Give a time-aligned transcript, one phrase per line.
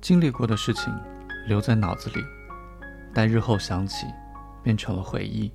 [0.00, 0.94] 经历过的事情
[1.48, 2.24] 留在脑子里，
[3.12, 4.06] 待日后想起，
[4.62, 5.52] 变成了回忆。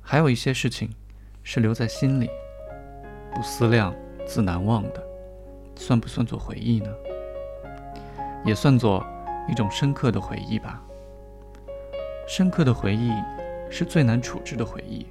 [0.00, 0.88] 还有一些事情
[1.42, 2.30] 是留在心里，
[3.34, 3.94] 不思量，
[4.26, 5.06] 自难忘的，
[5.74, 6.88] 算不算作回忆呢？
[8.46, 9.04] 也算作
[9.46, 10.82] 一种深刻的回忆吧。
[12.26, 13.12] 深刻的回忆
[13.70, 15.06] 是最难处置的回忆。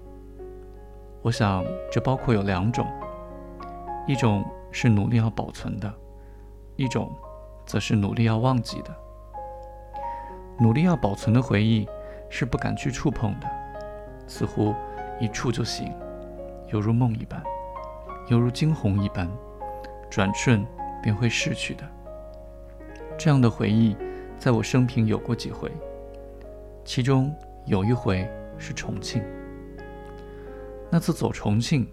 [1.21, 2.87] 我想，这包括有两种：
[4.07, 5.91] 一种是努力要保存的，
[6.75, 7.11] 一种
[7.65, 8.95] 则是努力要忘记的。
[10.59, 11.87] 努力要保存的回忆
[12.29, 13.47] 是不敢去触碰的，
[14.27, 14.73] 似乎
[15.19, 15.91] 一触就醒，
[16.67, 17.41] 犹如梦一般，
[18.27, 19.29] 犹如惊鸿一般，
[20.09, 20.65] 转瞬
[21.01, 21.83] 便会逝去的。
[23.17, 23.97] 这样的回忆，
[24.37, 25.71] 在我生平有过几回，
[26.83, 27.33] 其中
[27.65, 29.23] 有一回是重庆。
[30.89, 31.89] 那次走重庆，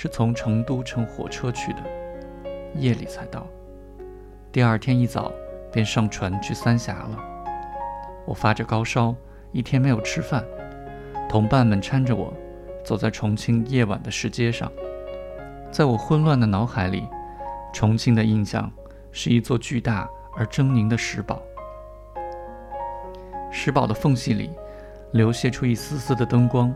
[0.00, 1.82] 是从成都乘火车去的，
[2.76, 3.44] 夜里才到。
[4.52, 5.32] 第二天一早
[5.72, 7.18] 便上船去三峡了。
[8.24, 9.12] 我发着高烧，
[9.50, 10.44] 一天没有吃饭，
[11.28, 12.32] 同伴们搀着我，
[12.84, 14.70] 走在重庆夜晚的市街上。
[15.68, 17.04] 在我混乱的脑海里，
[17.72, 18.70] 重庆的印象
[19.10, 20.08] 是一座巨大。
[20.36, 21.42] 而狰狞的石堡，
[23.50, 24.52] 石堡的缝隙里
[25.10, 26.72] 流泻出一丝丝的灯光，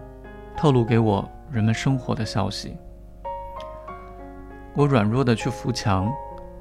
[0.57, 2.77] 透露给我人们生活的消息。
[4.75, 6.11] 我软弱的去扶墙，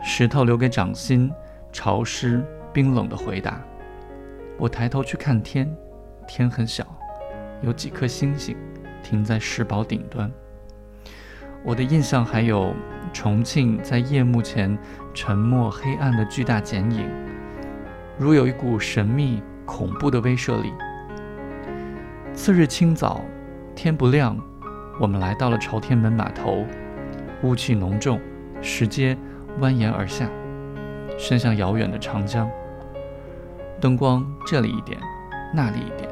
[0.01, 1.31] 石头留给掌心
[1.71, 3.61] 潮湿冰冷的回答。
[4.57, 5.73] 我抬头去看天，
[6.27, 6.85] 天很小，
[7.61, 8.57] 有几颗星星
[9.01, 10.29] 停在石堡顶端。
[11.63, 12.73] 我的印象还有
[13.13, 14.77] 重庆在夜幕前
[15.13, 17.09] 沉默黑暗的巨大剪影，
[18.17, 20.73] 如有一股神秘恐怖的威慑力。
[22.33, 23.21] 次日清早，
[23.73, 24.37] 天不亮，
[24.99, 26.65] 我们来到了朝天门码头，
[27.43, 28.19] 雾气浓重，
[28.61, 29.17] 石阶
[29.59, 30.29] 蜿蜒而下，
[31.17, 32.49] 伸向遥远的长江。
[33.79, 34.99] 灯光这里一点，
[35.53, 36.07] 那里一点，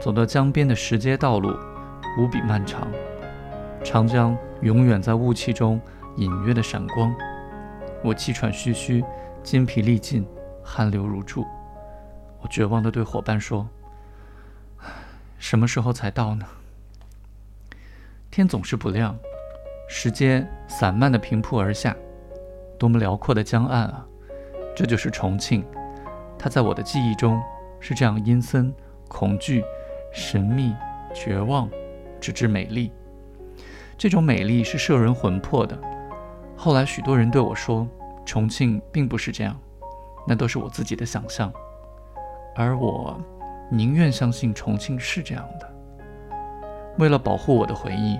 [0.00, 1.52] 走到江边的石阶道路
[2.16, 2.86] 无比漫长。
[3.82, 5.80] 长江永远在雾气中
[6.16, 7.12] 隐约的闪光，
[8.04, 9.04] 我气喘吁吁，
[9.42, 10.24] 筋疲力尽，
[10.62, 11.44] 汗流如注。
[12.40, 13.68] 我绝望地对伙伴说
[15.38, 16.46] ：“什么时候才到呢？”
[18.30, 19.16] 天总是不亮，
[19.88, 21.96] 时间散漫地平铺而下，
[22.78, 24.06] 多么辽阔的江岸啊！
[24.74, 25.64] 这就是重庆，
[26.38, 27.40] 它在我的记忆中
[27.80, 28.74] 是这样阴森、
[29.08, 29.64] 恐惧、
[30.12, 30.74] 神秘、
[31.14, 31.68] 绝望，
[32.20, 32.92] 直至美丽。
[33.96, 35.78] 这种美丽是摄人魂魄的。
[36.56, 37.86] 后来许多人对我说，
[38.26, 39.56] 重庆并不是这样，
[40.26, 41.50] 那都是我自己的想象。
[42.54, 43.18] 而我
[43.70, 45.74] 宁愿相信重庆是这样的。
[46.98, 48.18] 为了保护我的回忆，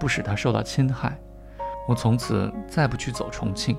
[0.00, 1.16] 不使它受到侵害，
[1.86, 3.76] 我从此再不去走重庆。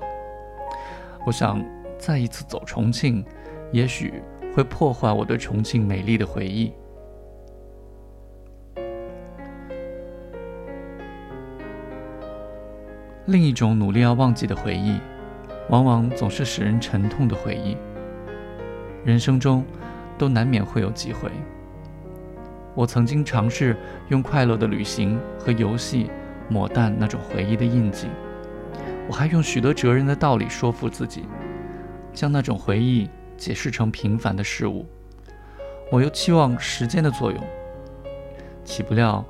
[1.26, 1.60] 我想，
[1.98, 3.24] 再一次走重庆，
[3.72, 4.22] 也许
[4.54, 6.72] 会破坏我对重庆美丽的回忆。
[13.26, 15.00] 另一种努力要忘记的回忆，
[15.70, 17.76] 往往总是使人沉痛的回忆。
[19.04, 19.64] 人生中，
[20.16, 21.28] 都难免会有几回。
[22.74, 23.76] 我曾经尝试
[24.08, 26.10] 用快乐的旅行和游戏
[26.48, 28.08] 抹淡那种回忆的印记。
[29.08, 31.26] 我还用许多哲人的道理说服自己，
[32.12, 34.86] 将那种回忆解释成平凡的事物。
[35.90, 37.40] 我又期望时间的作用，
[38.64, 39.24] 岂不料，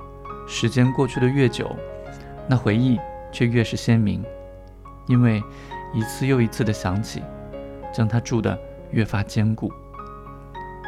[0.47, 1.75] 时间过去的越久，
[2.47, 2.99] 那回忆。
[3.35, 4.23] 却越是鲜明，
[5.07, 5.41] 因为
[5.91, 7.23] 一次又一次的想起，
[7.91, 8.55] 将它筑得
[8.91, 9.73] 越发坚固，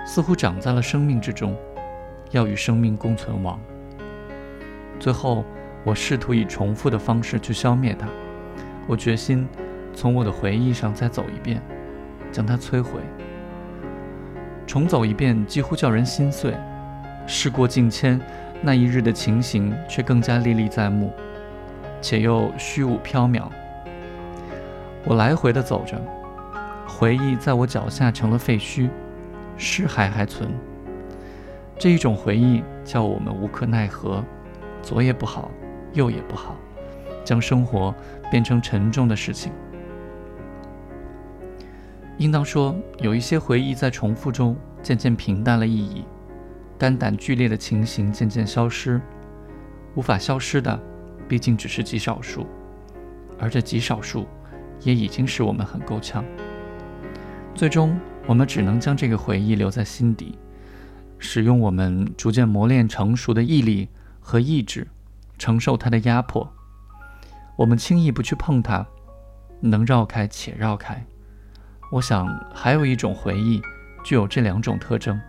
[0.06, 1.58] 似乎长在了生命之中，
[2.32, 3.60] 要与生命共存亡。
[5.00, 5.44] 最后，
[5.84, 8.08] 我试图以重复的方式去消灭它，
[8.88, 9.48] 我决心
[9.94, 11.62] 从我的回忆上再走一遍，
[12.32, 13.00] 将它摧毁。
[14.66, 16.56] 重走一遍几乎叫人心碎，
[17.28, 18.20] 事过境迁，
[18.62, 21.14] 那一日的情形却更加历历在目。
[22.02, 23.44] 且又虚无缥缈。
[25.06, 26.00] 我来回的走着，
[26.88, 28.90] 回忆在我脚下成了废墟，
[29.58, 30.50] 尸骸还存。
[31.78, 34.24] 这一种回忆叫我们无可奈何，
[34.82, 35.52] 左也不好，
[35.94, 36.56] 右也不好，
[37.24, 37.94] 将生活
[38.32, 39.52] 变成沉重的事情。
[42.18, 46.06] 应当说，有一些回忆在重复中渐渐平淡了意义，
[46.78, 49.02] 肝胆剧烈的情形渐渐消失，
[49.96, 50.80] 无法消失的。
[51.28, 52.46] 毕竟只是极少数，
[53.40, 54.28] 而这极少数，
[54.84, 56.24] 也已经使我们很够呛。
[57.56, 60.38] 最终，我们只能将这个回忆留在心底，
[61.26, 63.90] 使用我们逐渐磨练成熟的毅力
[64.20, 64.88] 和意志，
[65.40, 66.48] 承受它的压迫，
[67.58, 68.86] 我们轻易不去碰它，
[69.60, 71.04] 能绕开且绕开。
[71.92, 73.60] 我想，还有一种回忆
[74.04, 75.20] 具有这两种特征：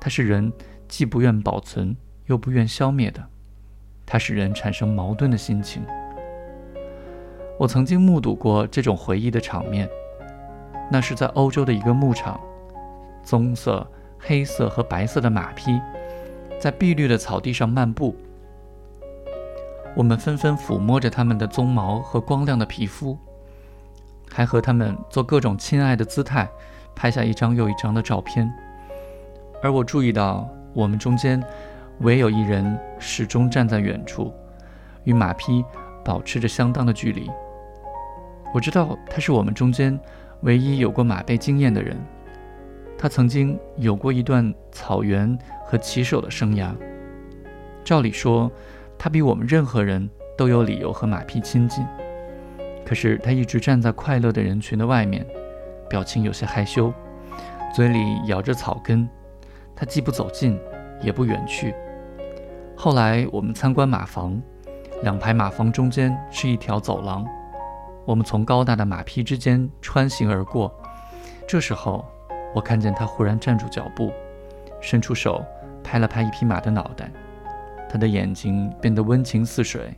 [0.00, 0.52] 它是人
[0.88, 1.96] 既不愿保存
[2.26, 3.24] 又不愿消灭的，
[4.04, 5.82] 它使人产生矛盾的心情。
[7.58, 9.88] 我曾经目睹过这种回忆的场面，
[10.90, 12.40] 那是在欧洲的一个牧场，
[13.22, 13.88] 棕色、
[14.24, 15.80] 黑色和白色的马匹
[16.60, 18.16] 在碧绿的草地上漫步。
[19.96, 23.18] 我们纷纷抚摸着它们的鬃毛和光亮的皮肤，
[24.30, 26.48] 还和它们做各种亲爱的姿态，
[26.94, 28.50] 拍下一张又一张的照片。
[29.60, 31.42] 而我注意到，我们中间
[31.98, 34.32] 唯有一人始终站在远处，
[35.04, 35.64] 与马匹
[36.04, 37.28] 保持着相当的距离。
[38.54, 39.98] 我知道他是我们中间
[40.42, 41.96] 唯一有过马背经验的人，
[43.02, 46.72] 他曾经有过一段草原和骑手的生涯。
[47.82, 48.48] 照理说。
[48.96, 50.08] 他比我们任何人
[50.38, 51.84] 都有理由和马匹亲近，
[52.86, 55.26] 可是他一直站在快乐的人群的外面，
[55.90, 56.94] 表情有些害羞，
[57.74, 59.08] 嘴里咬着草根。
[59.74, 60.56] 他既不走近，
[61.00, 61.74] 也不远去。
[62.76, 64.40] 后来我们参观马房，
[65.02, 67.26] 两排马房中间是一条走廊，
[68.04, 70.72] 我们从高大的马匹之间穿行而过。
[71.48, 72.04] 这时候，
[72.54, 74.12] 我看见他忽然站住脚步，
[74.80, 75.44] 伸出手
[75.82, 77.10] 拍了拍一匹马的脑袋。
[77.88, 79.94] 他的眼睛变得温情似水，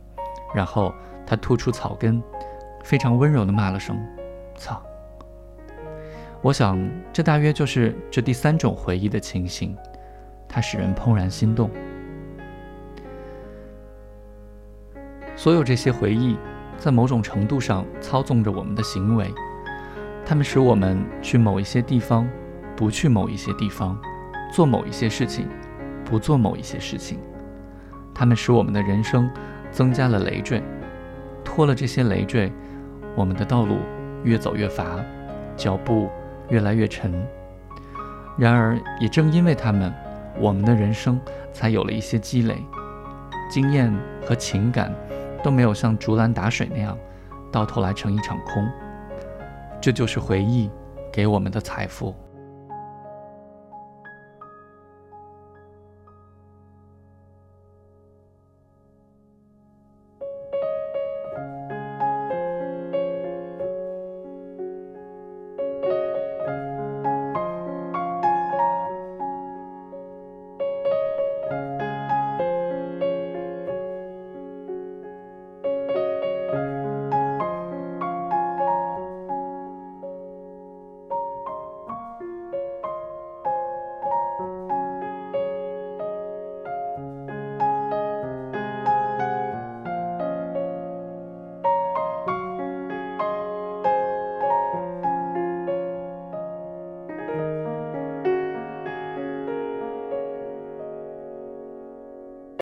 [0.53, 0.93] 然后
[1.25, 2.21] 他吐出草根，
[2.83, 3.97] 非常温柔地骂了声
[4.57, 4.81] “操”。
[6.41, 6.77] 我想，
[7.11, 9.75] 这大约就是这第三种回忆的情形，
[10.47, 11.69] 它使人怦然心动。
[15.35, 16.37] 所有这些回忆，
[16.77, 19.33] 在某种程度上操纵着我们的行为，
[20.25, 22.27] 它们使我们去某一些地方，
[22.75, 23.97] 不去某一些地方，
[24.53, 25.47] 做某一些事情，
[26.03, 27.19] 不做某一些事情。
[28.13, 29.29] 它们使我们的人生
[29.71, 30.61] 增加了累赘，
[31.43, 32.51] 拖了这些累赘，
[33.15, 33.77] 我们的道路
[34.23, 35.03] 越走越乏，
[35.55, 36.09] 脚步
[36.49, 37.25] 越来越沉。
[38.37, 39.93] 然而，也正因为他们，
[40.37, 41.19] 我们的人生
[41.53, 42.55] 才有了一些积累，
[43.49, 43.93] 经验
[44.25, 44.93] 和情感
[45.41, 46.97] 都没有像竹篮打水那样，
[47.51, 48.67] 到头来成一场空。
[49.79, 50.69] 这就是回忆
[51.11, 52.13] 给我们的财富。